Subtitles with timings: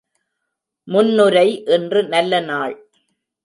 [0.87, 1.47] முன்னுரை
[1.67, 2.75] இன்று நல்ல நாள்!